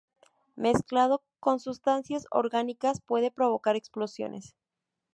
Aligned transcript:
Mezclado 0.55 1.21
con 1.39 1.59
sustancias 1.59 2.25
orgánicas 2.31 3.01
puede 3.05 3.29
provocar 3.29 3.75
explosiones. 3.75 4.55